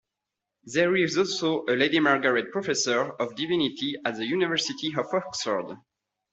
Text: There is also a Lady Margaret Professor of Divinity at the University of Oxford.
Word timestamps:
There 0.63 0.95
is 0.95 1.15
also 1.15 1.63
a 1.69 1.77
Lady 1.77 1.99
Margaret 1.99 2.51
Professor 2.51 3.11
of 3.17 3.35
Divinity 3.35 3.97
at 4.03 4.15
the 4.15 4.25
University 4.25 4.91
of 4.97 5.05
Oxford. 5.13 5.77